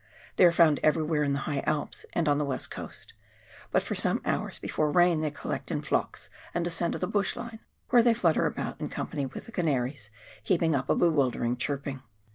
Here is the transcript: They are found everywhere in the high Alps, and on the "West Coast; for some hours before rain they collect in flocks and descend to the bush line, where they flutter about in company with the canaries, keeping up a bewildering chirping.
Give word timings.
They 0.37 0.45
are 0.45 0.51
found 0.51 0.79
everywhere 0.81 1.21
in 1.21 1.33
the 1.33 1.39
high 1.45 1.59
Alps, 1.67 2.07
and 2.13 2.27
on 2.27 2.39
the 2.39 2.43
"West 2.43 2.71
Coast; 2.71 3.13
for 3.79 3.93
some 3.93 4.19
hours 4.25 4.57
before 4.57 4.89
rain 4.91 5.21
they 5.21 5.29
collect 5.29 5.69
in 5.69 5.83
flocks 5.83 6.27
and 6.55 6.65
descend 6.65 6.93
to 6.93 6.97
the 6.97 7.05
bush 7.05 7.35
line, 7.35 7.59
where 7.91 8.01
they 8.01 8.15
flutter 8.15 8.47
about 8.47 8.81
in 8.81 8.89
company 8.89 9.27
with 9.27 9.45
the 9.45 9.51
canaries, 9.51 10.09
keeping 10.43 10.73
up 10.73 10.89
a 10.89 10.95
bewildering 10.95 11.55
chirping. 11.55 12.01